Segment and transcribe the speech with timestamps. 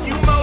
[0.00, 0.41] You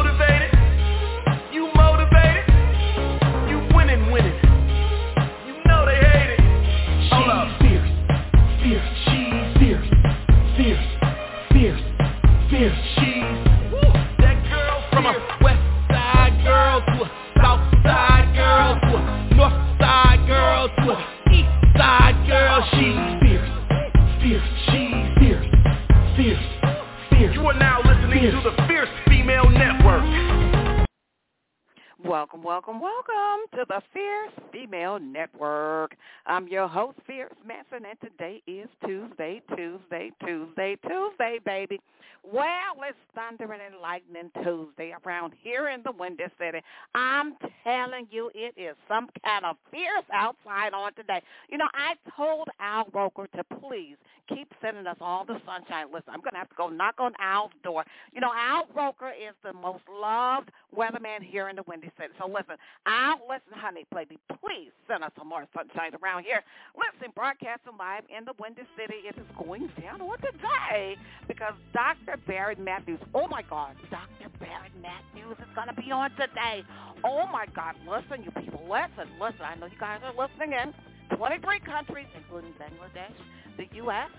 [34.60, 35.96] Female Network.
[36.26, 41.80] I'm your host, Fierce Manson, and today is Tuesday, Tuesday, Tuesday, Tuesday, baby.
[42.24, 46.60] Well, it's thundering and lightning Tuesday around here in the Windy City.
[46.94, 51.22] I'm telling you, it is some kind of fierce outside on today.
[51.50, 53.96] You know, I told Al Roker to please
[54.28, 55.88] keep sending us all the sunshine.
[55.88, 57.86] Listen, I'm going to have to go knock on Al's door.
[58.14, 62.14] You know, Al Roker is the most loved weatherman here in the Windy City.
[62.20, 62.56] So listen,
[62.86, 66.44] Al, listen, honey, baby, please send us some more sunshine around here.
[66.78, 69.06] Listen, broadcasting live in the Windy City.
[69.08, 70.96] It is going down on today
[71.28, 72.18] because Dr.
[72.28, 74.30] Barrett Matthews, oh my God, Dr.
[74.40, 76.64] Barrett Matthews is going to be on today.
[77.04, 79.42] Oh my God, listen, you people, listen, listen.
[79.42, 80.74] I know you guys are listening in.
[81.18, 83.18] 23 countries, including Bangladesh,
[83.58, 84.10] the U.S.,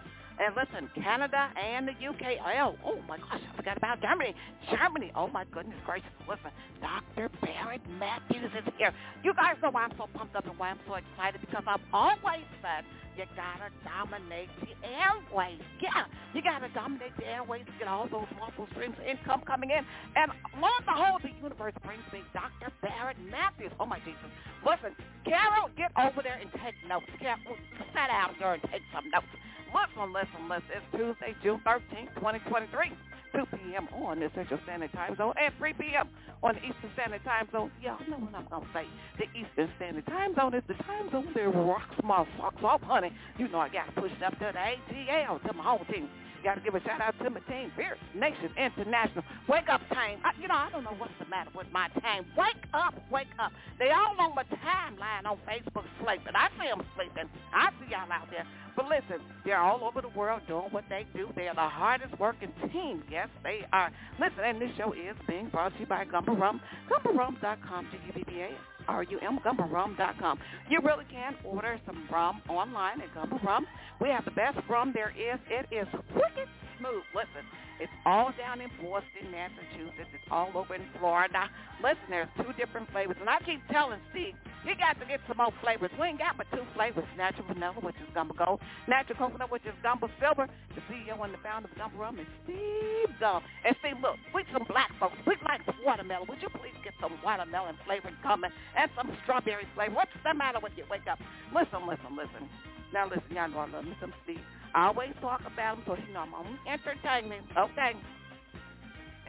[0.41, 2.41] and listen, Canada and the UK.
[2.65, 4.35] Oh, oh my gosh, I forgot about Germany.
[4.71, 5.13] Germany.
[5.15, 6.09] Oh my goodness gracious.
[6.29, 7.29] Listen, Dr.
[7.43, 8.93] Barrett Matthews is here.
[9.23, 11.85] You guys know why I'm so pumped up and why I'm so excited because I've
[11.93, 12.85] always said
[13.17, 15.61] you gotta dominate the airways.
[15.83, 19.71] Yeah, you gotta dominate the airways to get all those multiple streams of income coming
[19.71, 19.83] in.
[20.17, 22.73] And lo and behold, the universe brings me Dr.
[22.83, 23.73] Barrett Matthews.
[23.81, 24.31] Oh my Jesus.
[24.65, 24.95] Listen,
[25.25, 27.09] Carol, get over there and take notes.
[27.19, 29.31] Carol, sit down there and take some notes.
[29.71, 30.71] Listen, listen, listen.
[30.75, 32.93] It's Tuesday, June 13th, 2023.
[33.41, 33.89] 2 p.m.
[34.05, 36.09] on the Central Standard Time Zone and 3 p.m.
[36.43, 37.71] on the Eastern Standard Time Zone.
[37.81, 38.85] Y'all know what I'm going to say.
[39.17, 43.13] The Eastern Standard Time Zone is the time zone that rocks my socks off, honey.
[43.39, 46.09] You know I got to push it up to the ATL, to my home team.
[46.43, 49.23] Got to give a shout out to my team, Fierce Nation International.
[49.47, 50.19] Wake up, team.
[50.25, 52.25] I, you know, I don't know what's the matter with my team.
[52.37, 53.53] Wake up, wake up.
[53.79, 56.33] They all on my timeline on Facebook sleeping.
[56.35, 57.29] I see them sleeping.
[57.53, 58.47] I see y'all out there.
[58.75, 61.29] But listen, they're all over the world doing what they do.
[61.37, 63.03] They are the hardest working team.
[63.11, 63.91] Yes, they are.
[64.19, 66.61] Listen, and this show is being brought to you by Gubba Rum.
[66.89, 68.70] GubbaRum.com, G-U-B-B-A.
[68.89, 70.39] R-U-M, GubbaRum.com.
[70.69, 73.67] You really can order some rum online at Gubba Rum.
[74.01, 75.39] We have the best rum there is.
[75.49, 76.49] It is wicked
[76.79, 77.05] smooth.
[77.15, 77.45] Listen,
[77.81, 80.11] it's all down in Boston, Massachusetts.
[80.13, 81.49] It's all over in Florida.
[81.83, 83.17] Listen, there's two different flavors.
[83.21, 84.35] And I keep telling Steve,
[84.67, 85.91] you got to get some more flavors.
[85.99, 87.05] We ain't got but two flavors.
[87.17, 88.61] Natural vanilla, which is Gubba Gold.
[88.89, 90.49] Natural coconut, which is Gubba Silver.
[90.75, 93.43] The CEO and the founder of Gubba Rum is Steve Gumb.
[93.65, 95.17] And Steve, look, we some black folks.
[95.27, 96.29] We like watermelon.
[96.29, 99.95] Would you please get some watermelon flavor coming and some strawberry flavor?
[99.95, 100.85] What's the matter with you?
[100.91, 101.19] Wake up.
[101.55, 102.49] Listen, listen, listen.
[102.93, 104.41] Now listen, y'all know I love me some Steve.
[104.75, 107.47] I always talk about him, so you know I'm on entertainment.
[107.57, 107.95] Okay.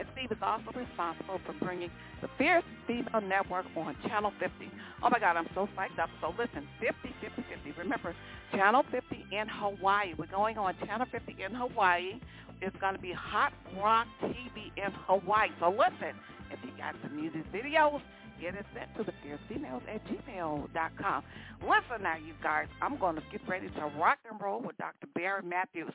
[0.02, 1.88] And Steve is also responsible for bringing
[2.22, 4.68] the Fierce Female Network on Channel 50.
[5.00, 6.10] Oh my God, I'm so psyched up.
[6.20, 7.78] So listen, 50, 50, 50.
[7.78, 8.12] Remember,
[8.50, 10.14] Channel 50 in Hawaii.
[10.18, 12.18] We're going on Channel 50 in Hawaii.
[12.60, 15.50] It's going to be Hot Rock TV in Hawaii.
[15.60, 16.18] So listen,
[16.50, 18.02] if you got some music videos,
[18.40, 21.22] get it sent to the fiercefemales at gmail.com.
[21.62, 25.06] Listen now, you guys, I'm going to get ready to rock and roll with Dr.
[25.14, 25.92] Barry Matthews.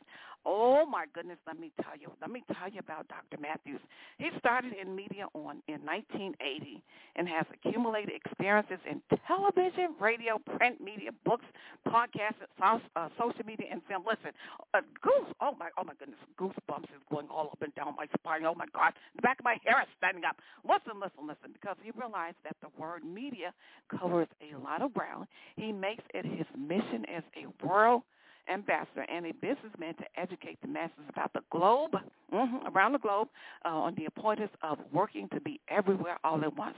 [0.47, 2.08] Oh, my goodness, let me tell you.
[2.22, 3.35] Let me tell you about Dr.
[3.35, 3.81] Matthews.
[4.18, 6.81] He started in media on in 1980
[7.18, 11.44] and has accumulated experiences in television, radio, print media, books,
[11.85, 14.06] podcasts, uh, social media, and film.
[14.08, 14.31] Listen,
[14.74, 18.08] uh, goose, oh my, oh my goodness, goosebumps is going all up and down my
[18.18, 18.46] spine.
[18.46, 20.38] Oh my God, the back of my hair is standing up.
[20.64, 23.52] Listen, listen, listen, because he realized that the word media
[23.91, 25.28] covers a lot of ground.
[25.58, 28.03] He makes it his mission as a world
[28.52, 31.91] ambassador and a businessman to educate the masses about the globe,
[32.34, 33.28] mm-hmm, around the globe,
[33.66, 36.78] uh, on the importance of working to be everywhere all at once.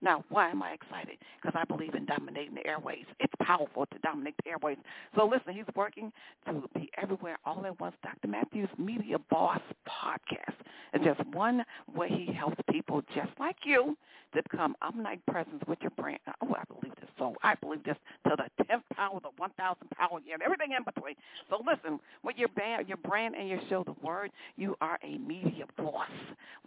[0.00, 1.18] Now, why am I excited?
[1.40, 3.04] Because I believe in dominating the airways.
[3.18, 4.78] It's powerful to dominate the airways.
[5.16, 6.12] So listen, he's working
[6.46, 7.96] to be everywhere all at once.
[8.02, 8.28] Dr.
[8.28, 10.54] Matthews Media Boss Podcast.
[10.92, 11.64] And just one
[11.94, 13.96] way he helps people just like you
[14.34, 16.18] to become omnipresent with your brand.
[16.42, 17.08] Oh, I believe this.
[17.18, 17.96] So I believe this
[18.28, 21.14] to the 10th power, the 1,000 power, and everything in between.
[21.50, 25.18] So listen, with your band, your brand and your show, The Word, you are a
[25.18, 26.08] media boss.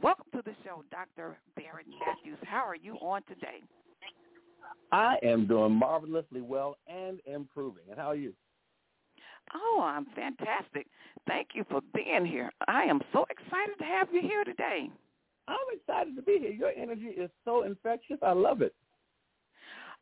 [0.01, 1.38] Welcome to the show, Dr.
[1.56, 2.38] Barrett Matthews.
[2.45, 3.62] How are you on today?
[4.91, 7.83] I am doing marvelously well and improving.
[7.89, 8.33] And how are you?
[9.53, 10.88] Oh, I'm fantastic.
[11.27, 12.51] Thank you for being here.
[12.68, 14.89] I am so excited to have you here today.
[15.47, 16.51] I'm excited to be here.
[16.51, 18.18] Your energy is so infectious.
[18.21, 18.73] I love it.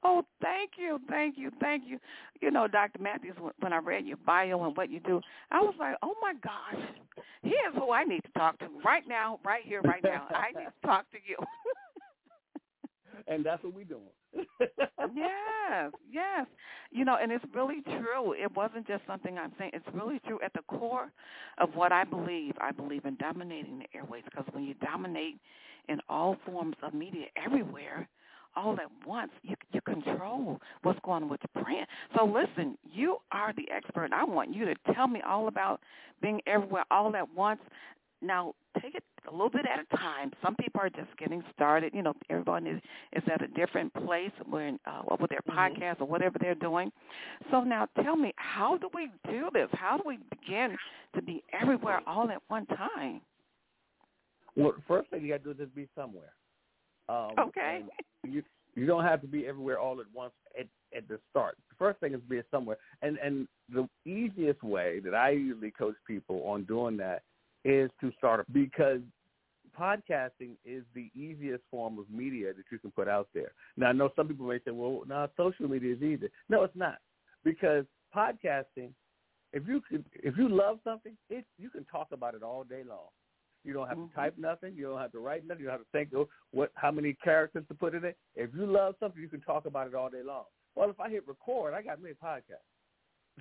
[0.04, 2.00] Oh, thank you, thank you, thank you.
[2.42, 3.00] You know, Dr.
[3.01, 5.19] Matthews, when I read your bio and what you do,
[5.51, 6.81] I was like, oh my gosh,
[7.44, 10.25] here's who I need to talk to right now, right here, right now.
[10.30, 11.36] I need to talk to you.
[13.30, 14.10] and that's what we're doing.
[15.16, 16.48] yes, yes.
[16.92, 18.34] You know, and it's really true.
[18.34, 19.72] It wasn't just something I'm saying.
[19.74, 21.12] It's really true at the core
[21.60, 22.54] of what I believe.
[22.60, 25.36] I believe in dominating the airways because when you dominate
[25.88, 28.10] in all forms of media everywhere,
[28.56, 31.86] all at once, you you control what's going on with the brand.
[32.18, 34.10] So listen, you are the expert.
[34.12, 35.81] I want you to tell me all about
[36.22, 37.62] being everywhere all at once.
[38.22, 40.31] Now, take it a little bit at a time.
[40.42, 41.94] Some people are just getting started.
[41.94, 42.81] You know, everyone is
[43.14, 45.58] is at a different place when uh, with their mm-hmm.
[45.58, 46.92] podcast or whatever they're doing.
[47.52, 49.68] So now, tell me, how do we do this?
[49.74, 50.76] How do we begin
[51.16, 53.22] to be everywhere all at one time?
[54.56, 56.34] Well, first thing you got to do is just be somewhere.
[57.08, 57.81] Um, okay.
[58.28, 58.44] You
[58.76, 61.58] you don't have to be everywhere all at once at at the start.
[61.70, 65.96] The first thing is be somewhere, and and the easiest way that I usually coach
[66.08, 67.24] people on doing that
[67.66, 69.02] is to start because
[69.80, 73.52] podcasting is the easiest form of media that you can put out there.
[73.78, 76.30] Now, I know some people may say, well, no, social media is easy.
[76.50, 76.98] No, it's not
[77.44, 77.86] because
[78.16, 78.92] podcasting,
[79.54, 82.84] if you could, if you love something, it you can talk about it all day
[82.88, 83.08] long.
[83.64, 84.10] You don't have mm-hmm.
[84.10, 84.74] to type nothing.
[84.76, 85.62] You don't have to write nothing.
[85.62, 88.18] You don't have to think oh, what how many characters to put in it.
[88.36, 90.46] If you love something, you can talk about it all day long.
[90.76, 92.64] Well, if I hit record, I got me a podcast.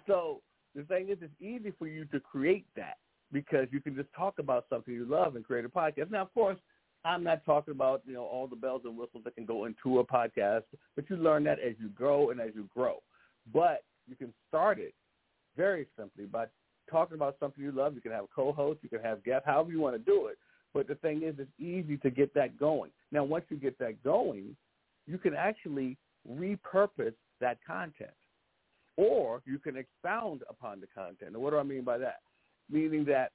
[0.06, 0.40] So
[0.74, 2.96] the thing is, it's easy for you to create that
[3.32, 6.10] because you can just talk about something you love and create a podcast.
[6.10, 6.58] Now, of course,
[7.04, 10.00] I'm not talking about you know all the bells and whistles that can go into
[10.00, 10.64] a podcast,
[10.96, 13.02] but you learn that as you go and as you grow.
[13.52, 14.94] But you can start it
[15.56, 16.46] very simply by
[16.90, 17.94] talking about something you love.
[17.94, 20.38] You can have a co-host, you can have guests, however you want to do it.
[20.74, 22.90] But the thing is, it's easy to get that going.
[23.10, 24.56] Now, once you get that going,
[25.06, 25.96] you can actually
[26.30, 28.10] repurpose that content,
[28.96, 31.34] or you can expound upon the content.
[31.34, 32.20] And what do I mean by that?
[32.70, 33.32] Meaning that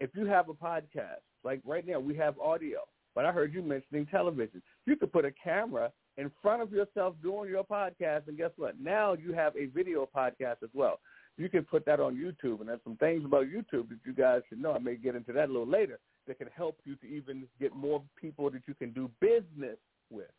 [0.00, 2.80] if you have a podcast, like right now we have audio,
[3.14, 4.62] but I heard you mentioning television.
[4.86, 8.80] You could put a camera in front of yourself doing your podcast, and guess what?
[8.80, 11.00] Now you have a video podcast as well.
[11.38, 14.42] You can put that on YouTube, and there's some things about YouTube that you guys
[14.48, 14.72] should know.
[14.72, 17.74] I may get into that a little later that can help you to even get
[17.74, 19.78] more people that you can do business
[20.10, 20.30] with.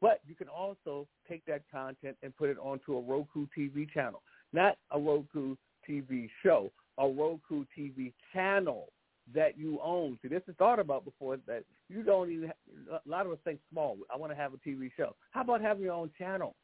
[0.00, 4.22] But you can also take that content and put it onto a Roku TV channel,
[4.52, 5.54] not a Roku
[5.88, 8.88] TV show, a Roku TV channel
[9.34, 10.18] that you own.
[10.20, 12.52] See, this is thought about before that you don't even.
[12.90, 13.96] A lot of us think small.
[14.12, 15.14] I want to have a TV show.
[15.30, 16.54] How about having your own channel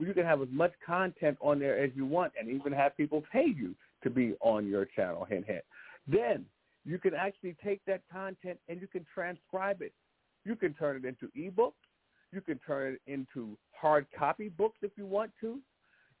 [0.00, 2.96] where you can have as much content on there as you want, and even have
[2.96, 5.26] people pay you to be on your channel.
[5.26, 5.62] Hint, hint.
[6.08, 6.46] Then
[6.86, 9.92] you can actually take that content and you can transcribe it.
[10.46, 11.72] You can turn it into ebooks.
[12.32, 15.58] You can turn it into hard copy books if you want to.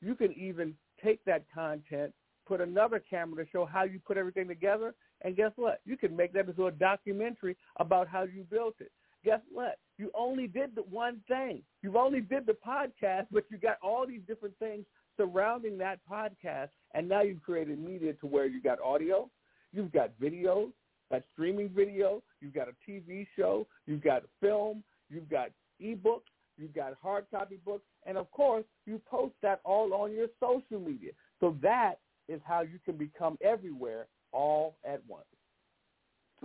[0.02, 2.12] You can even take that content
[2.50, 4.92] put another camera to show how you put everything together.
[5.22, 5.80] And guess what?
[5.84, 8.90] You can make that into a documentary about how you built it.
[9.24, 9.78] Guess what?
[9.98, 11.62] You only did the one thing.
[11.82, 14.84] You only did the podcast, but you got all these different things
[15.16, 16.70] surrounding that podcast.
[16.92, 19.30] And now you've created media to where you got audio,
[19.72, 20.72] you've got video,
[21.12, 25.50] got streaming video, you've got a TV show, you've got film, you've got
[25.80, 30.26] ebooks, you've got hard copy books, and of course, you post that all on your
[30.40, 31.12] social media.
[31.38, 31.98] So that
[32.30, 35.24] is how you can become everywhere all at once.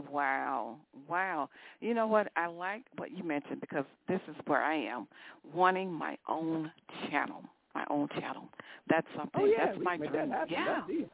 [0.09, 0.77] Wow.
[1.07, 1.49] Wow.
[1.79, 2.27] You know what?
[2.35, 5.07] I like what you mentioned because this is where I am,
[5.53, 6.71] wanting my own
[7.09, 7.43] channel.
[7.73, 8.49] My own channel.
[8.89, 9.41] That's something.
[9.41, 10.29] Oh, yeah, that's my dream.
[10.29, 10.83] That yeah.
[10.87, 11.09] That's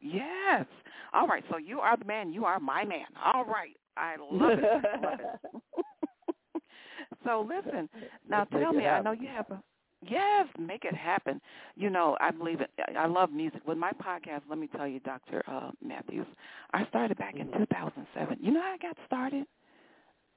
[0.00, 0.66] yes.
[1.12, 1.44] All right.
[1.50, 2.32] So you are the man.
[2.32, 3.06] You are my man.
[3.22, 3.76] All right.
[3.96, 4.64] I love it.
[5.02, 6.62] love it.
[7.24, 7.88] so listen.
[8.28, 8.86] Now Let's tell me.
[8.86, 9.62] I know you have a
[10.08, 11.40] Yes, make it happen.
[11.74, 12.70] You know, I believe it.
[12.96, 13.60] I love music.
[13.66, 15.42] With my podcast, let me tell you, Dr.
[15.46, 16.26] Uh, Matthews,
[16.72, 18.38] I started back in 2007.
[18.40, 19.46] You know how I got started?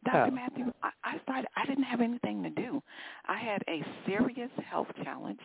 [0.05, 0.31] Dr.
[0.31, 2.81] Matthews, I, I started, I didn't have anything to do.
[3.27, 5.41] I had a serious health challenge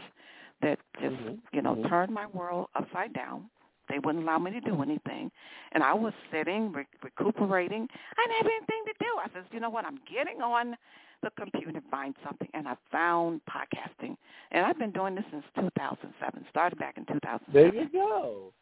[0.62, 1.34] that just, mm-hmm.
[1.52, 1.88] you know, mm-hmm.
[1.88, 3.50] turned my world upside down.
[3.88, 4.82] They wouldn't allow me to do mm.
[4.82, 5.30] anything.
[5.72, 7.88] And I was sitting, re- recuperating.
[8.16, 9.06] I didn't have anything to do.
[9.22, 10.76] I said, you know what, I'm getting on
[11.22, 14.16] the computer and find something, and I found podcasting.
[14.52, 16.44] And I've been doing this since 2007.
[16.50, 17.52] Started back in 2007.
[17.52, 18.52] There you go.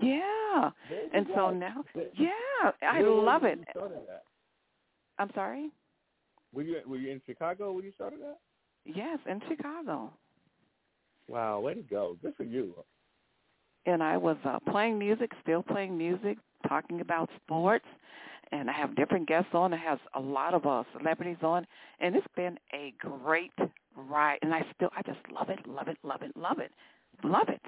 [0.00, 0.70] Yeah.
[1.14, 1.34] And go.
[1.34, 1.84] so now,
[2.18, 3.58] yeah, I Where love it.
[3.74, 4.22] That?
[5.18, 5.70] I'm sorry.
[6.52, 8.38] Were you were you in Chicago when you started that?
[8.84, 10.10] Yes, in Chicago.
[11.28, 12.16] Wow, way to go!
[12.22, 12.74] Good for you.
[13.88, 16.36] And I was uh, playing music, still playing music,
[16.68, 17.86] talking about sports,
[18.52, 19.72] and I have different guests on.
[19.72, 21.66] I have a lot of uh, celebrities on,
[21.98, 23.52] and it's been a great
[23.96, 24.40] ride.
[24.42, 26.70] And I still, I just love it, love it, love it, love it,
[27.24, 27.62] love it.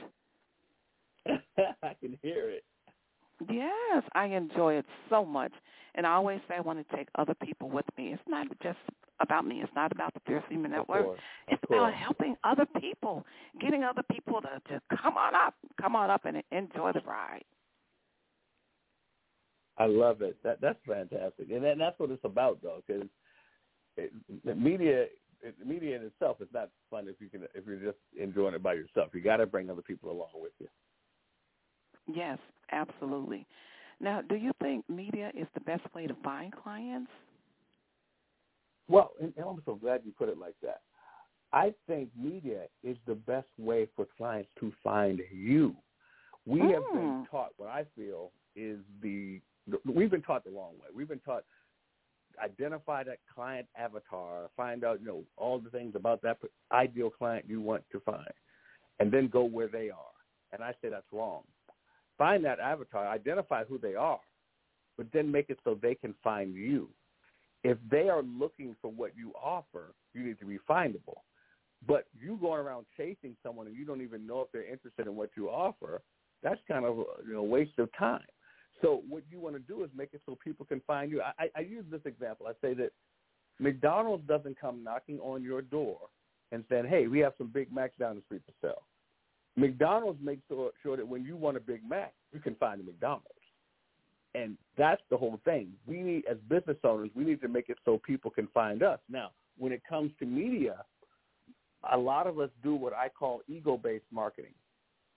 [1.82, 2.64] I can hear it.
[3.48, 5.52] Yes, I enjoy it so much.
[5.94, 8.12] And I always say I want to take other people with me.
[8.12, 8.78] It's not just
[9.20, 9.60] about me.
[9.62, 11.04] It's not about the Fierce Female Network.
[11.04, 13.24] course, It's about helping other people,
[13.60, 17.44] getting other people to, to come on up, come on up and enjoy the ride.
[19.78, 20.36] I love it.
[20.42, 23.08] That that's fantastic, and, that, that's what it's about, though, because
[24.44, 25.06] the media,
[25.42, 28.62] it, media in itself is not fun if you can if you're just enjoying it
[28.62, 29.10] by yourself.
[29.14, 30.68] You got to bring other people along with you.
[32.12, 32.38] Yes,
[32.72, 33.46] absolutely.
[34.00, 37.10] Now, do you think media is the best way to find clients?
[38.88, 40.80] Well, and, and I'm so glad you put it like that.
[41.52, 45.74] I think media is the best way for clients to find you.
[46.46, 47.28] We have been Mm.
[47.30, 49.40] taught what I feel is the
[49.84, 50.88] we've been taught the wrong way.
[50.94, 51.44] We've been taught
[52.42, 56.38] identify that client avatar, find out you know all the things about that
[56.72, 58.32] ideal client you want to find,
[58.98, 60.12] and then go where they are.
[60.52, 61.42] And I say that's wrong.
[62.18, 64.20] Find that avatar, identify who they are,
[64.96, 66.88] but then make it so they can find you.
[67.62, 71.18] If they are looking for what you offer, you need to be findable.
[71.86, 75.16] But you going around chasing someone and you don't even know if they're interested in
[75.16, 76.02] what you offer,
[76.42, 78.20] that's kind of a you know, waste of time.
[78.82, 81.20] So what you want to do is make it so people can find you.
[81.22, 82.46] I, I, use this example.
[82.46, 82.92] I say that
[83.58, 85.98] McDonald's doesn't come knocking on your door
[86.50, 88.82] and saying, hey, we have some Big Macs down the street to sell.
[89.56, 92.84] McDonald's makes sure, sure that when you want a Big Mac, you can find a
[92.84, 93.26] McDonald's.
[94.34, 95.72] And that's the whole thing.
[95.86, 99.00] We need, as business owners, we need to make it so people can find us.
[99.10, 100.84] Now, when it comes to media,
[101.90, 104.54] a lot of us do what I call ego-based marketing,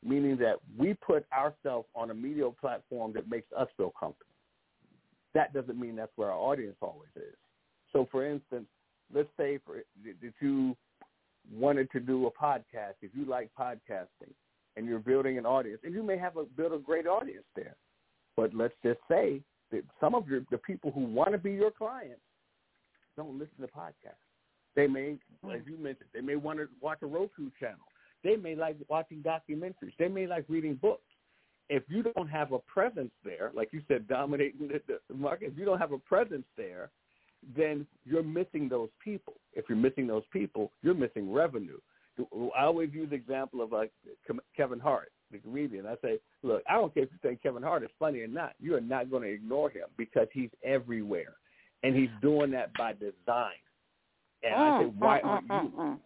[0.04, 4.32] meaning that we put ourselves on a media platform that makes us feel comfortable.
[5.34, 7.36] That doesn't mean that's where our audience always is.
[7.92, 8.66] So, for instance,
[9.14, 10.76] let's say for that you
[11.52, 14.34] wanted to do a podcast, if you like podcasting,
[14.76, 17.76] and you're building an audience, and you may have a a great audience there,
[18.36, 19.42] but let's just say
[19.72, 22.22] that some of your the people who want to be your clients
[23.16, 24.33] don't listen to podcasts.
[24.76, 25.18] They may,
[25.54, 27.86] as you mentioned, they may want to watch a Roku channel.
[28.24, 29.94] They may like watching documentaries.
[30.00, 31.04] They may like reading books.
[31.70, 35.58] If you don't have a presence there, like you said, dominating the, the market, if
[35.58, 36.90] you don't have a presence there,
[37.56, 39.34] then you're missing those people.
[39.54, 41.78] If you're missing those people, you're missing revenue.
[42.56, 43.92] I always use the example of like
[44.56, 45.86] Kevin Hart, the comedian.
[45.86, 48.54] I say, look, I don't care if you think Kevin Hart is funny or not.
[48.60, 51.34] You are not going to ignore him because he's everywhere,
[51.82, 53.54] and he's doing that by design.
[54.44, 55.78] And I say, why aren't mm, mm, you?
[55.78, 56.00] Mm,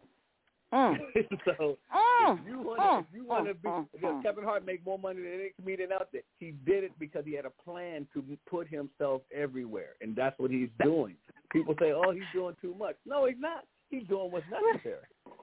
[0.74, 1.40] mm, mm.
[1.58, 4.24] so mm, if you want to, if you want to be, because.
[4.24, 6.22] Kevin Hart make more money than any comedian out there.
[6.40, 10.52] He did it because he had a plan to put himself everywhere, and that's what
[10.52, 11.16] he's doing.
[11.52, 13.64] People say, "Oh, he's doing too much." No, he's not.
[13.90, 15.06] He's doing what's necessary.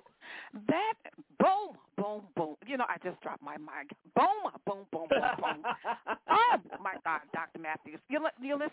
[0.68, 0.94] That
[1.38, 2.54] boom, boom, boom.
[2.66, 3.90] You know, I just dropped my mic.
[4.14, 5.62] Boom, boom, boom, boom, boom.
[6.30, 7.58] oh my God, Dr.
[7.60, 8.00] Matthews,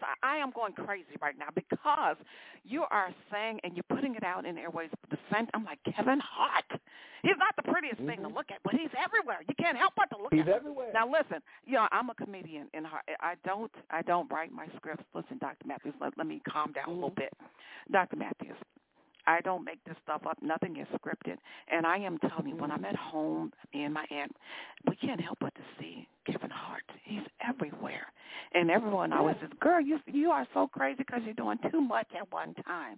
[0.01, 2.17] I, I am going crazy right now because
[2.63, 4.89] you are saying and you're putting it out in airways.
[5.09, 5.47] The same.
[5.53, 6.65] I'm like Kevin Hart.
[7.23, 8.35] He's not the prettiest thing to Mhm.
[8.35, 9.39] look at, but he's everywhere.
[9.47, 10.47] You can't help but to look He's at.
[10.47, 10.53] him.
[10.55, 10.91] everywhere.
[10.93, 15.03] Now listen, you know I'm a comedian, and I don't I don't write my scripts.
[15.13, 15.67] Listen, Dr.
[15.67, 17.15] Matthews, let, let me calm down a little Mhm.
[17.15, 17.33] bit.
[17.91, 18.15] Dr.
[18.17, 18.57] Matthews,
[19.27, 20.37] I don't make this stuff up.
[20.41, 21.37] Nothing is scripted,
[21.71, 24.35] and I am telling you, when I'm at home, me and my aunt,
[24.87, 26.83] we can't help but to see Kevin Hart.
[27.03, 28.07] He's everywhere,
[28.53, 32.07] and everyone always says, "Girl, you you are so crazy because you're doing too much
[32.19, 32.97] at one time."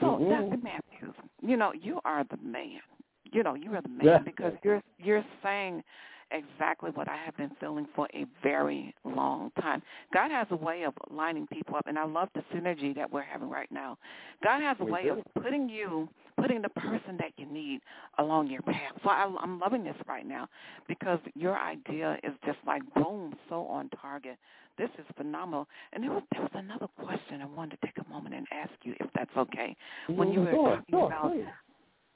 [0.00, 0.50] So, Mhm.
[0.50, 0.62] Dr.
[0.62, 2.80] Matthews, you know you are the man.
[3.24, 4.18] You know you are the man Yeah.
[4.18, 5.82] because you're you're saying
[6.30, 9.82] exactly what I have been feeling for a very long time.
[10.12, 13.22] God has a way of lining people up, and I love the synergy that we're
[13.22, 13.98] having right now.
[14.42, 15.10] God has a We way do.
[15.12, 17.80] of putting you, putting the person that you need
[18.18, 18.92] along your path.
[19.02, 20.48] So I, I'm loving this right now
[20.86, 24.36] because your idea is just like boom, so on target.
[24.76, 25.66] This is phenomenal.
[25.92, 28.70] And there was there was another question I wanted to take a moment and ask
[28.84, 29.76] you, if that's okay.
[30.14, 31.44] When mm, you were Sure, talking sure, about please.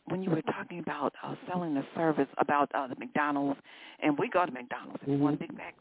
[0.07, 3.61] When you were talking about uh, selling the service about uh, the McDonald's,
[4.03, 4.99] and we go to McDonald's.
[5.03, 5.75] If you want a Big Mac,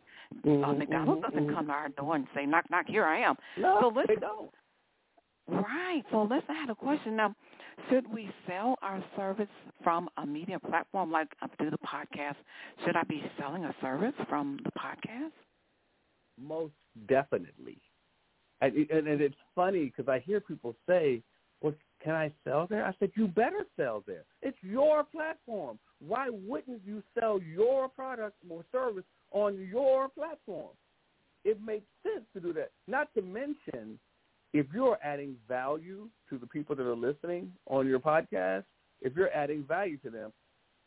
[0.44, 3.20] uh, Mhm, McDonald's mhm, doesn't come to our door and say, knock, knock, here I
[3.22, 3.36] am.
[3.58, 4.52] No, So they listen- don't.
[5.48, 6.04] Right.
[6.12, 7.36] So let's I had a question now.
[7.90, 9.50] Should we sell our service
[9.84, 12.36] from a media platform like uh, through the podcast?
[12.86, 15.32] Should I be selling a service from the podcast?
[16.40, 16.74] Most
[17.08, 17.80] definitely.
[18.62, 21.22] And, and, and it's funny because I hear people say,
[22.04, 22.86] can I sell there?
[22.86, 24.24] I said, you better sell there.
[24.42, 25.78] It's your platform.
[26.06, 30.72] Why wouldn't you sell your product or service on your platform?
[31.44, 32.72] it makes sense to do that.
[32.88, 34.00] Not to mention,
[34.54, 38.64] if you're adding value to the people that are listening on your podcast,
[39.02, 40.32] if you're adding value to them,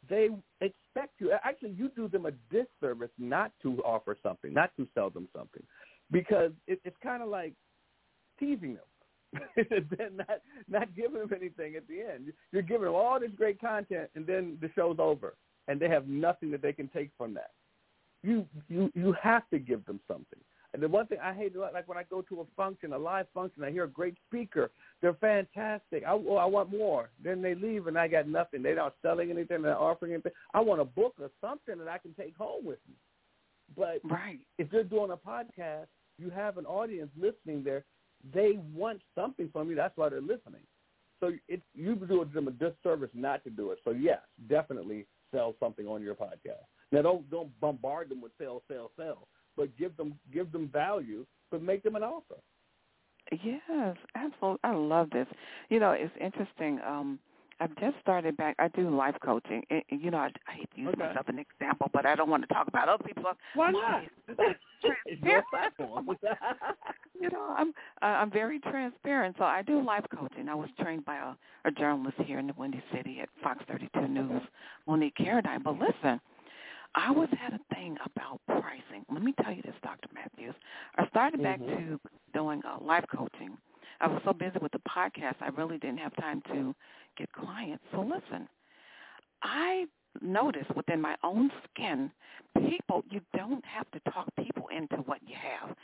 [0.09, 0.28] they
[0.61, 1.33] expect you.
[1.44, 5.62] Actually, you do them a disservice not to offer something, not to sell them something,
[6.11, 7.54] because it, it's kind of like
[8.38, 8.85] teasing them.
[9.57, 12.33] then not not giving them anything at the end.
[12.53, 15.35] You're giving them all this great content, and then the show's over,
[15.69, 17.50] and they have nothing that they can take from that.
[18.23, 20.41] You you you have to give them something.
[20.75, 23.26] And the one thing I hate, like when I go to a function, a live
[23.33, 24.73] function, I hear a great speaker.
[25.00, 26.03] They're fantastic.
[26.05, 27.11] I, oh, I want more.
[27.23, 28.61] Then they leave and I got nothing.
[28.61, 29.62] They're not selling anything.
[29.62, 30.33] They're not offering anything.
[30.53, 32.97] I want a book or something that I can take home with me.
[33.76, 34.41] But right.
[34.59, 35.87] if you're doing a podcast,
[36.19, 37.85] you have an audience listening there.
[38.33, 39.76] They want something from you.
[39.76, 40.62] That's why they're listening.
[41.21, 43.78] So it, you do them a disservice not to do it.
[43.85, 46.64] So yes, definitely sell something on your podcast.
[46.93, 51.26] Now don't don't bombard them with sell, sell, sell but give them give them value,
[51.50, 52.37] but make them an offer.
[53.43, 54.61] Yes, absolutely.
[54.64, 55.26] I love this.
[55.71, 56.78] You know, it's interesting.
[56.87, 57.19] Um,
[57.61, 58.57] I've just started back.
[58.59, 59.63] I do life coaching.
[59.71, 61.07] It, you know, I, I hate to use okay.
[61.07, 63.25] myself an example, but I don't want to talk about other people.
[63.55, 64.05] Why not?
[64.29, 66.09] it's your platform.
[67.21, 69.37] you know, I'm I'm very transparent.
[69.39, 70.49] So I do life coaching.
[70.49, 74.09] I was trained by a, a journalist here in the Windy City at Fox 32
[74.09, 74.43] News,
[74.87, 75.63] Monique Caradine.
[75.63, 76.21] But listen,
[76.95, 79.05] I always had a thing about pricing.
[79.13, 80.09] Let me tell you this, Dr.
[80.15, 80.55] Matthews.
[80.97, 81.93] I started back mm-hmm.
[81.93, 82.01] to
[82.33, 83.57] doing uh, life coaching.
[84.01, 86.75] I was so busy with the podcast, I really didn't have time to
[87.17, 87.85] get clients.
[87.93, 88.49] So listen,
[89.43, 89.87] I
[90.21, 92.11] noticed within my own skin,
[92.71, 95.77] people, you don't have to talk people into what you have.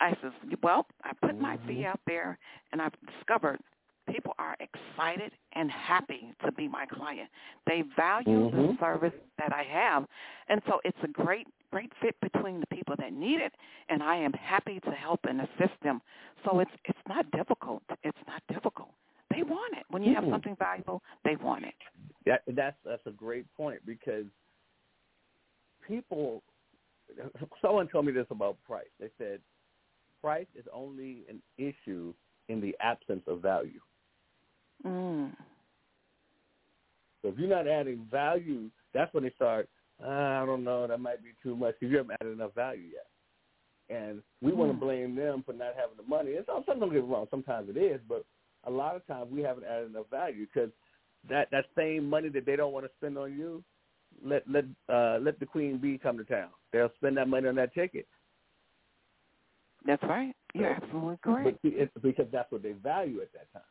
[0.00, 1.42] I says, well, I put mm-hmm.
[1.42, 2.38] my fee out there,
[2.72, 3.58] and I've discovered
[4.06, 7.28] people are excited and happy to be my client.
[7.66, 8.56] They value mm-hmm.
[8.56, 10.06] the service that I have.
[10.48, 13.52] And so it's a great great fit between the people that need it
[13.88, 16.00] and I am happy to help and assist them.
[16.44, 17.82] So it's it's not difficult.
[18.02, 18.90] It's not difficult.
[19.34, 19.84] They want it.
[19.90, 20.32] When you have mm-hmm.
[20.32, 21.74] something valuable, they want it.
[22.24, 24.26] Yeah, that's that's a great point because
[25.86, 26.42] people
[27.62, 28.86] someone told me this about price.
[29.00, 29.40] They said
[30.22, 32.14] price is only an issue
[32.48, 33.80] in the absence of value.
[34.84, 35.32] Mm.
[37.22, 39.68] So if you're not adding value, that's when they start.
[40.02, 42.88] Uh, I don't know, that might be too much because you haven't added enough value
[42.92, 43.06] yet.
[43.88, 44.56] And we mm.
[44.56, 46.36] want to blame them for not having the money.
[46.36, 47.26] And sometimes don't get it wrong.
[47.30, 48.24] Sometimes it is, but
[48.64, 50.70] a lot of times we haven't added enough value because
[51.28, 53.62] that that same money that they don't want to spend on you,
[54.24, 56.48] let let uh, let the queen bee come to town.
[56.72, 58.06] They'll spend that money on that ticket.
[59.86, 60.34] That's right.
[60.54, 61.58] You're absolutely correct.
[61.62, 63.62] But because that's what they value at that time.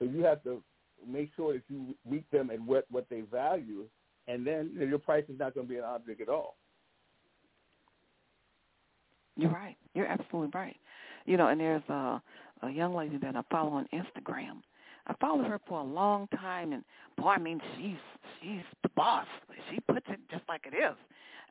[0.00, 0.62] So you have to
[1.06, 3.84] make sure that you meet them at what what they value,
[4.26, 6.56] and then you know, your price is not going to be an object at all.
[9.36, 9.76] You're right.
[9.94, 10.76] You're absolutely right.
[11.26, 12.22] You know, and there's a
[12.62, 14.62] a young lady that I follow on Instagram.
[15.06, 16.84] I followed her for a long time, and
[17.16, 17.96] boy, I mean, she's
[18.40, 19.26] she's the boss.
[19.70, 20.96] She puts it just like it is.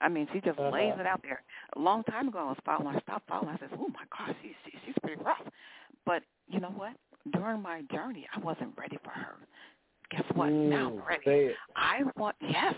[0.01, 0.69] I mean, she just uh-huh.
[0.69, 1.41] lays it out there.
[1.75, 2.99] A long time ago, I was following her.
[2.99, 3.49] I stopped following.
[3.49, 5.41] I said, "Oh my gosh, she's she, she's pretty rough."
[6.05, 6.93] But you know what?
[7.32, 9.36] During my journey, I wasn't ready for her.
[10.12, 10.49] Guess what?
[10.49, 11.21] Mm, now I'm ready.
[11.25, 11.55] Say it.
[11.75, 12.73] I want yes.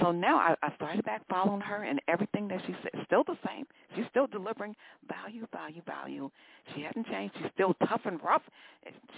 [0.00, 3.36] So now I, I started back following her, and everything that she said still the
[3.46, 3.64] same.
[3.94, 4.74] She's still delivering
[5.08, 6.30] value, value, value.
[6.74, 7.34] She hasn't changed.
[7.40, 8.42] She's still tough and rough.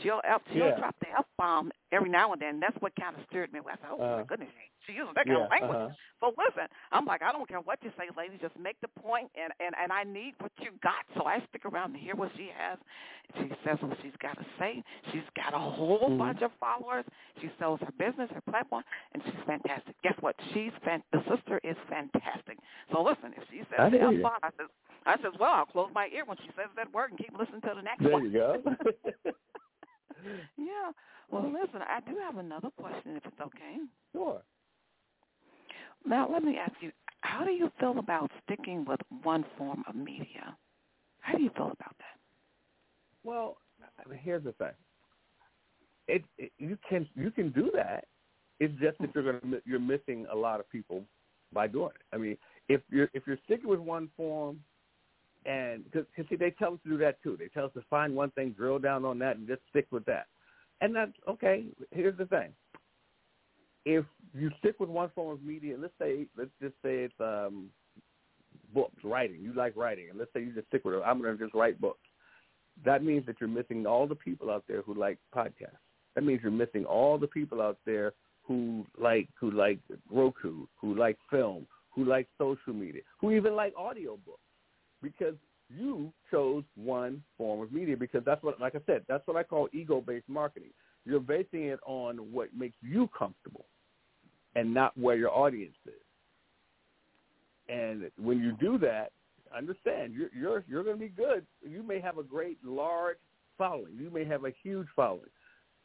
[0.02, 0.20] She'll
[0.52, 0.78] she'll Yeah.
[0.78, 2.60] drop the f bomb every now and then.
[2.60, 3.60] That's what kind of stirred me.
[3.66, 4.50] I said, oh Uh, my goodness,
[4.86, 5.78] she uses that kind yeah, of language.
[5.78, 5.94] uh-huh.
[6.20, 8.38] So listen, I'm like, I don't care what you say, lady.
[8.40, 11.04] Just make the point, and and and I need what you got.
[11.16, 12.78] So I stick around to hear what she has.
[13.38, 14.82] She says what she's got to say.
[15.12, 16.18] She's got a whole Mhm.
[16.18, 17.04] bunch of followers.
[17.40, 20.00] She sells her business, her platform, and she's fantastic.
[20.02, 20.36] Guess what?
[20.66, 22.59] She's fan- the sister is fantastic.
[22.90, 24.22] So listen, if she says the hear F you.
[24.22, 24.66] bomb, I says,
[25.07, 27.61] I says, well, I'll close my ear when she says that word and keep listening
[27.62, 28.33] to the next There one.
[28.33, 28.72] There you
[29.24, 29.31] go.
[30.59, 30.90] yeah.
[31.31, 33.79] Well, listen, I do have another question, if it's okay.
[34.12, 34.42] sure.
[36.05, 39.94] Now, let me ask you, how do you feel about sticking with one form of
[39.94, 40.57] media?
[41.20, 42.18] How do you feel about that?
[43.22, 44.68] Well, I mean, here's the thing.
[46.09, 48.05] It, it you can you can do that.
[48.61, 51.05] It's just that you're gonna you're missing a lot of people
[51.53, 52.14] by doing it.
[52.14, 52.37] I mean,
[52.69, 54.61] if you're if you're sticking with one form,
[55.45, 57.37] and because see they tell us to do that too.
[57.38, 60.05] They tell us to find one thing, drill down on that, and just stick with
[60.07, 60.27] that.
[60.81, 61.64] And that's okay.
[61.90, 62.51] Here's the thing.
[63.85, 67.71] If you stick with one form of media, let's say let's just say it's um,
[68.75, 69.40] books, writing.
[69.40, 71.03] You like writing, and let's say you just stick with it.
[71.05, 72.01] I'm going to just write books.
[72.85, 75.79] That means that you're missing all the people out there who like podcasts.
[76.14, 78.12] That means you're missing all the people out there
[78.46, 79.78] who like who like
[80.11, 84.38] Roku, who like film, who like social media, who even like audiobooks.
[85.02, 85.35] Because
[85.68, 89.42] you chose one form of media because that's what, like I said, that's what I
[89.42, 90.70] call ego-based marketing.
[91.04, 93.66] You're basing it on what makes you comfortable
[94.54, 95.92] and not where your audience is.
[97.68, 99.11] And when you do that,
[99.56, 101.44] understand you're you're you're going to be good.
[101.62, 103.16] You may have a great large
[103.59, 103.94] following.
[103.98, 105.30] You may have a huge following,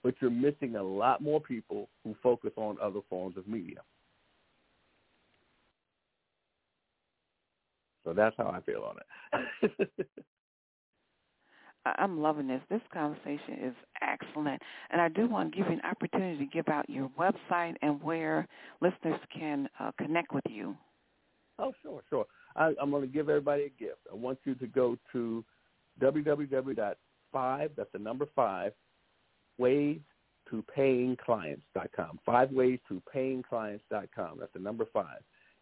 [0.03, 3.81] but you're missing a lot more people who focus on other forms of media.
[8.03, 9.81] So that's how I feel on it.
[11.85, 12.61] I'm loving this.
[12.69, 14.61] This conversation is excellent.
[14.91, 18.01] And I do want to give you an opportunity to give out your website and
[18.03, 18.47] where
[18.81, 20.75] listeners can uh, connect with you.
[21.57, 22.25] Oh, sure, sure.
[22.55, 23.99] I, I'm going to give everybody a gift.
[24.11, 25.43] I want you to go to
[26.01, 26.95] www.5,
[27.75, 28.71] that's the number 5,
[29.61, 29.99] ways
[30.49, 32.19] to paying clients.com.
[32.25, 34.39] Five ways to paying clients.com.
[34.39, 35.05] That's the number 5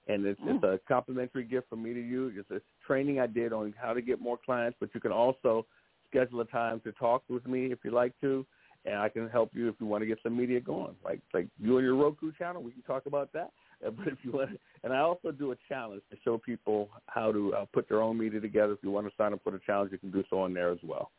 [0.09, 2.33] and it's, it's a complimentary gift from me to you.
[2.35, 5.65] It's a training I did on how to get more clients, but you can also
[6.09, 8.45] schedule a time to talk with me if you like to,
[8.85, 11.47] and I can help you if you want to get some media going, like like
[11.61, 12.63] you and your Roku channel.
[12.63, 13.51] We can talk about that.
[13.81, 17.53] But if you want, and I also do a challenge to show people how to
[17.53, 18.73] uh, put their own media together.
[18.73, 20.69] If you want to sign up for the challenge, you can do so on there
[20.69, 21.11] as well.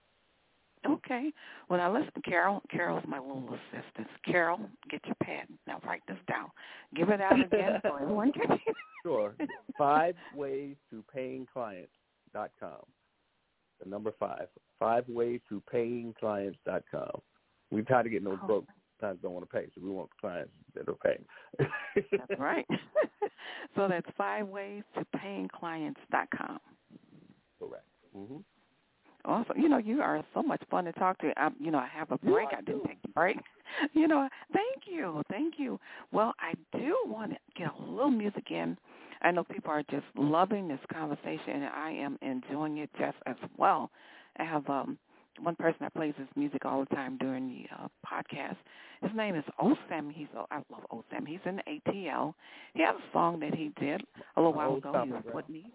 [0.86, 1.32] Okay.
[1.68, 2.62] Well, now listen, Carol.
[2.70, 4.08] Carol's my little assistant.
[4.24, 5.46] Carol, get your pen.
[5.66, 6.48] Now write this down.
[6.94, 8.74] Give it out again so everyone can hear.
[9.04, 9.34] Sure.
[9.76, 11.92] Five ways to paying clients
[12.32, 12.82] dot com.
[13.82, 14.48] The number five.
[14.78, 17.20] Five ways to paying clients dot com.
[17.70, 18.46] We try to get no oh.
[18.46, 18.66] broke
[19.00, 21.24] times don't want to pay, so we want clients that are paying.
[22.12, 22.66] that's right.
[23.74, 26.58] so that's five ways to paying clients dot com.
[27.58, 27.84] Correct.
[28.16, 28.36] Mm-hmm.
[29.24, 29.58] Awesome.
[29.58, 31.32] You know, you are so much fun to talk to.
[31.36, 32.48] I, you know, I have a break.
[32.56, 33.36] I didn't take the break.
[33.92, 35.78] You know, thank you, thank you.
[36.10, 38.76] Well, I do want to get a little music in.
[39.22, 43.36] I know people are just loving this conversation, and I am enjoying it just as
[43.56, 43.90] well.
[44.38, 44.98] I have um
[45.38, 48.56] one person that plays his music all the time during the uh, podcast.
[49.02, 50.12] His name is Osam.
[50.12, 51.26] He's oh, I love Osam.
[51.26, 52.34] He's in the ATL.
[52.74, 54.02] He has a song that he did
[54.36, 55.02] a little while ago.
[55.04, 55.66] He was with me.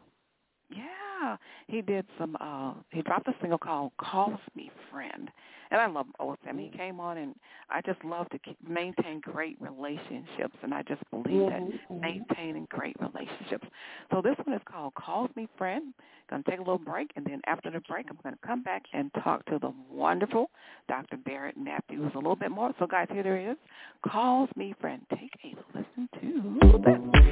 [0.70, 2.36] Yeah, he did some.
[2.40, 5.30] uh He dropped a single called "Calls Me Friend,"
[5.72, 6.60] and I love OSM.
[6.60, 7.36] He came on, and
[7.70, 11.70] I just love to keep, maintain great relationships, and I just believe mm-hmm.
[11.92, 13.68] that maintaining great relationships.
[14.12, 15.94] So this one is called "Calls Me Friend."
[16.28, 18.64] Going to take a little break, and then after the break, I'm going to come
[18.64, 20.50] back and talk to the wonderful
[20.88, 21.18] Dr.
[21.18, 22.74] Barrett Matthews a little bit more.
[22.80, 23.58] So, guys, here there is
[24.08, 26.80] "Calls Me Friend." Take a listen to
[27.14, 27.25] this.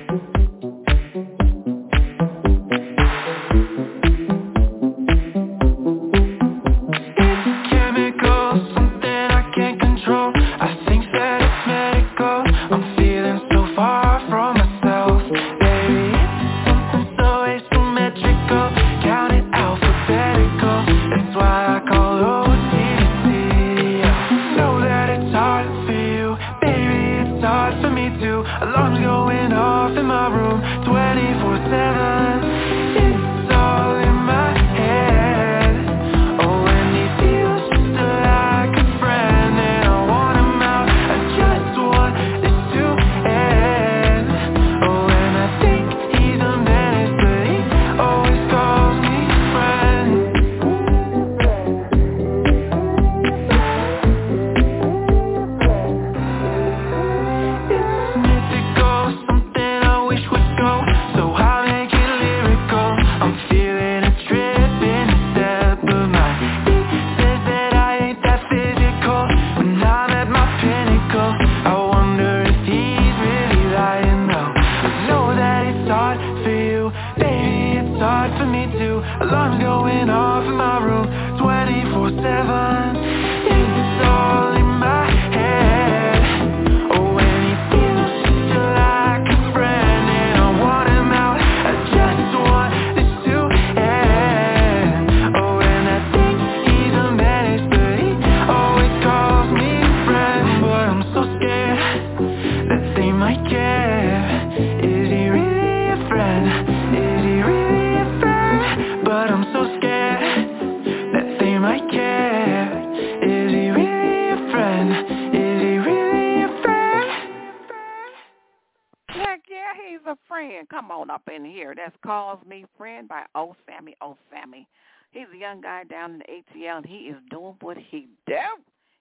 [125.43, 128.35] Young guy down in the ATL, and he is doing what he do.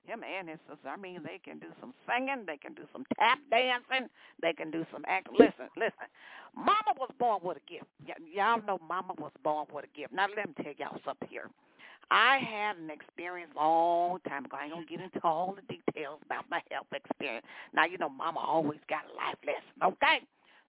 [0.05, 0.89] Him and his sister.
[0.89, 4.09] I mean, they can do some singing, they can do some tap dancing,
[4.43, 5.29] they can do some act.
[5.33, 6.11] Listen, listen.
[6.57, 7.87] Mama was born with a gift.
[8.07, 10.13] Y- y'all know Mama was born with a gift.
[10.13, 11.49] Now let me tell y'all something here.
[12.13, 14.59] I had an experience long time ago.
[14.61, 17.47] I ain't gonna get into all the details about my health experience.
[17.73, 19.97] Now you know, Mama always got a life lesson.
[19.97, 20.21] Okay,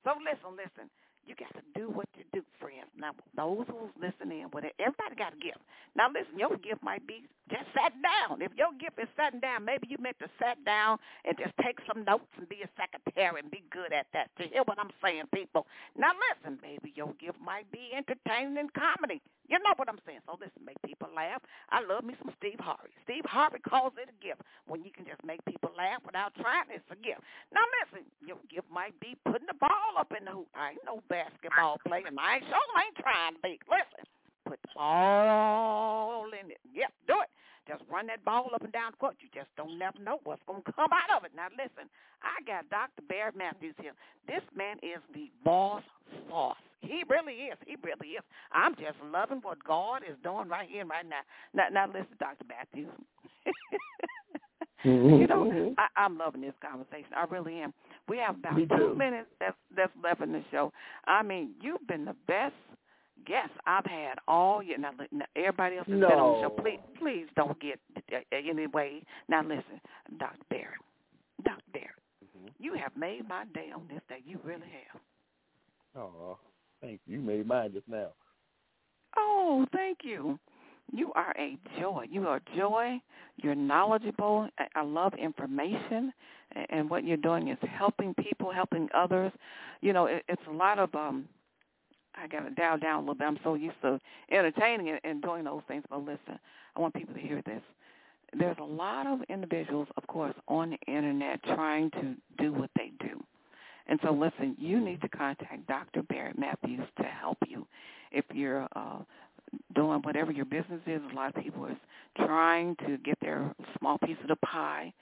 [0.05, 0.89] so listen, listen.
[1.25, 2.91] You got to do what you do, friends.
[2.99, 5.63] Now, those who's listening, whatever, everybody got a gift.
[5.95, 8.41] Now, listen, your gift might be just sat down.
[8.41, 11.79] If your gift is sitting down, maybe you meant to sit down and just take
[11.87, 14.35] some notes and be a secretary and be good at that.
[14.39, 15.65] To hear what I'm saying, people.
[15.95, 19.21] Now, listen, maybe your gift might be entertaining comedy.
[19.49, 20.23] You know what I'm saying?
[20.25, 21.41] So listen, make people laugh.
[21.69, 22.95] I love me some Steve Harvey.
[23.03, 24.41] Steve Harvey calls it a gift.
[24.67, 27.21] When you can just make people laugh without trying, it's a gift.
[27.51, 30.47] Now listen, your gift might be putting the ball up in the hoop.
[30.55, 32.07] I ain't no basketball player.
[32.07, 33.59] and I ain't sure ain't trying to be.
[33.67, 34.07] Listen,
[34.47, 36.61] put the ball in it.
[36.73, 37.29] Yep, do it.
[37.67, 39.15] Just run that ball up and down the court.
[39.21, 41.31] You just don't never know what's going to come out of it.
[41.35, 41.87] Now, listen,
[42.21, 43.03] I got Dr.
[43.07, 43.93] Barrett Matthews here.
[44.27, 45.83] This man is the boss
[46.29, 46.57] sauce.
[46.83, 47.57] He really is.
[47.65, 48.23] He really is.
[48.51, 51.21] I'm just loving what God is doing right here and right now.
[51.53, 52.45] Now, now listen, Dr.
[52.47, 52.89] Matthews.
[54.83, 57.07] you know, I, I'm loving this conversation.
[57.15, 57.73] I really am.
[58.09, 58.95] We have about Me two too.
[58.95, 60.71] minutes that's, that's left in the show.
[61.07, 62.53] I mean, you've been the best
[63.25, 64.77] guest I've had all year.
[64.77, 66.61] Now, now everybody else has been on the show.
[66.61, 67.79] Please, please don't get
[68.11, 68.19] uh, uh,
[68.49, 69.01] anyway.
[69.29, 69.79] Now, listen,
[70.19, 70.37] Dr.
[70.49, 70.75] Barry,
[71.45, 71.61] Dr.
[71.71, 71.89] Barrett,
[72.23, 72.51] Mhm.
[72.59, 74.19] you have made my day on this day.
[74.25, 75.01] You really have.
[75.95, 76.37] Oh,
[76.83, 77.17] thank you.
[77.17, 78.09] You made mine just now.
[79.17, 80.39] Oh, thank you.
[80.91, 82.05] You are a joy.
[82.09, 82.99] You are joy.
[83.37, 84.47] You're knowledgeable.
[84.57, 86.13] I- love information,
[86.69, 89.31] and what you're doing is helping people, helping others.
[89.81, 91.27] You know, it, it's a lot of um.
[92.15, 93.25] I got to dial down a little bit.
[93.25, 93.99] I'm so used to
[94.31, 95.83] entertaining and doing those things.
[95.89, 96.37] But listen,
[96.75, 97.61] I want people to hear this.
[98.37, 102.91] There's a lot of individuals, of course, on the internet trying to do what they
[102.99, 103.23] do.
[103.87, 106.03] And so, listen, you need to contact Dr.
[106.03, 107.67] Barrett Matthews to help you.
[108.11, 108.99] If you're uh,
[109.75, 111.77] doing whatever your business is, a lot of people is
[112.17, 114.93] trying to get their small piece of the pie.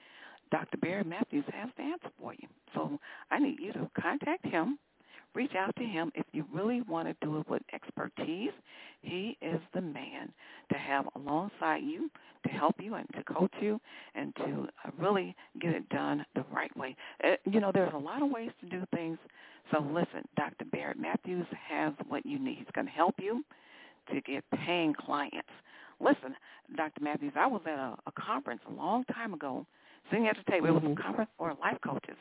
[0.51, 0.77] Dr.
[0.77, 2.47] Barrett Matthews has the answer for you.
[2.73, 4.77] So I need you to contact him,
[5.33, 6.11] reach out to him.
[6.15, 8.51] If you really want to do it with expertise,
[9.01, 10.31] he is the man
[10.71, 12.09] to have alongside you
[12.43, 13.79] to help you and to coach you
[14.15, 14.67] and to
[15.01, 16.95] really get it done the right way.
[17.23, 19.17] Uh, you know, there's a lot of ways to do things.
[19.71, 20.65] So listen, Dr.
[20.65, 22.57] Barrett Matthews has what you need.
[22.59, 23.43] He's going to help you
[24.13, 25.49] to get paying clients.
[25.99, 26.35] Listen,
[26.75, 27.01] Dr.
[27.01, 29.65] Matthews, I was at a, a conference a long time ago,
[30.09, 30.67] sitting at the table.
[30.67, 32.17] It was a conference for life coaches.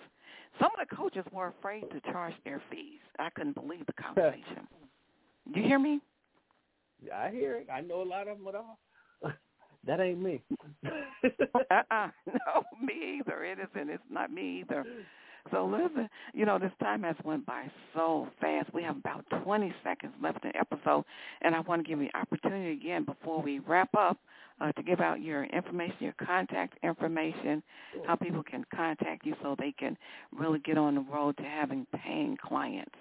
[0.58, 3.00] Some of the coaches were afraid to charge their fees.
[3.18, 4.68] I couldn't believe the conversation.
[5.52, 6.00] Do you hear me?
[7.02, 7.68] Yeah, I hear it.
[7.72, 8.78] I know a lot of them at all.
[9.86, 10.42] That ain't me.
[10.84, 12.08] uh-uh.
[12.26, 13.44] No, me either.
[13.44, 13.90] It isn't.
[13.90, 14.84] It's not me either.
[15.50, 18.72] So listen, you know, this time has went by so fast.
[18.74, 21.04] We have about 20 seconds left in the episode,
[21.40, 24.18] and I want to give you an opportunity again before we wrap up
[24.60, 27.62] uh, to give out your information, your contact information,
[28.06, 29.96] how people can contact you so they can
[30.32, 32.94] really get on the road to having paying clients.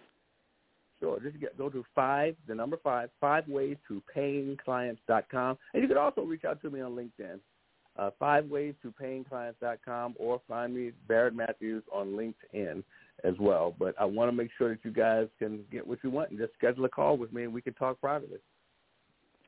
[0.99, 1.19] Sure.
[1.19, 5.57] Just get, go to five, the number five, five ways to payingclients.com.
[5.73, 7.39] And you can also reach out to me on LinkedIn.
[7.97, 12.83] Uh, five ways to payingclients.com or find me Barrett Matthews on LinkedIn
[13.23, 13.75] as well.
[13.77, 16.39] But I want to make sure that you guys can get what you want and
[16.39, 18.39] just schedule a call with me and we can talk privately.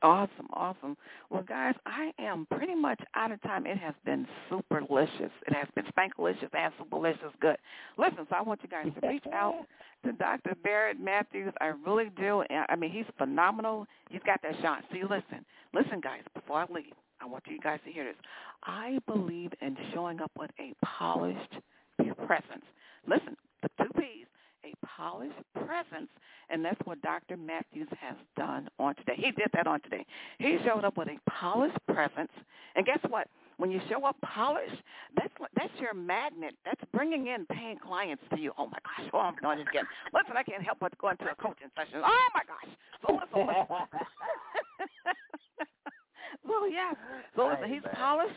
[0.02, 0.96] Awesome, awesome.
[1.30, 1.52] Well, mm-hmm.
[1.52, 3.66] guys, I am pretty much out of time.
[3.66, 5.30] It has been super delicious.
[5.46, 7.56] It has been spankalicious and super delicious good.
[7.96, 9.64] Listen, so I want you guys to reach out
[10.04, 10.56] to Dr.
[10.64, 11.52] Barrett Matthews.
[11.60, 12.42] I really do.
[12.68, 13.86] I mean, he's phenomenal.
[14.10, 14.82] He's got that shot.
[14.92, 18.16] See, listen, listen, guys, before I leave, I want you guys to hear this.
[18.64, 21.54] I believe in showing up with a polished
[22.26, 22.64] presence.
[23.06, 24.26] Listen, the two P's,
[24.64, 26.08] a polished presence,
[26.50, 27.36] and that's what Dr.
[27.36, 29.14] Matthews has done on today.
[29.16, 30.04] He did that on today.
[30.38, 32.32] He showed up with a polished presence,
[32.76, 33.28] and guess what?
[33.58, 34.82] When you show up polished,
[35.16, 36.54] that's that's your magnet.
[36.64, 38.52] That's bringing in paying clients to you.
[38.58, 39.10] Oh my gosh!
[39.12, 39.84] Oh, I'm doing it again.
[40.12, 42.02] Listen, I can't help but go into a coaching session.
[42.04, 42.74] Oh my gosh!
[43.06, 43.66] So listen, listen.
[46.46, 46.92] so yeah.
[47.36, 48.34] So listen, he's polished.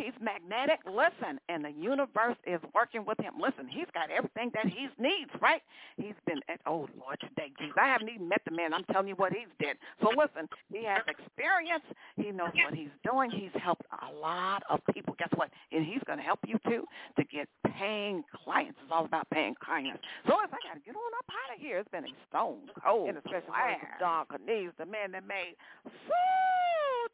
[0.00, 0.80] He- He's magnetic.
[0.86, 3.34] Listen, and the universe is working with him.
[3.38, 5.62] Listen, he's got everything that he needs, right?
[5.96, 7.74] He's been at oh Lord today, Jesus.
[7.78, 8.72] I haven't even met the man.
[8.74, 9.76] I'm telling you what he's did.
[10.02, 11.84] So listen, he has experience.
[12.16, 13.30] He knows what he's doing.
[13.30, 15.14] He's helped a lot of people.
[15.18, 15.50] Guess what?
[15.70, 16.84] And he's going to help you too
[17.16, 18.78] to get paying clients.
[18.82, 20.00] It's all about paying clients.
[20.26, 21.78] So listen, I got to get on up out of here.
[21.78, 23.52] It's been a stone cold, and especially
[24.00, 26.14] Don Canese, the man that made so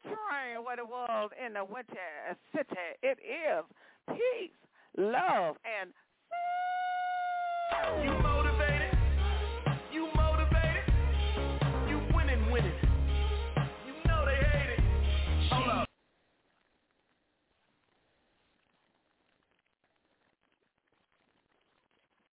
[0.07, 2.75] train what it was in the winter city.
[3.03, 3.65] It is
[4.07, 4.51] peace,
[4.97, 5.93] love, and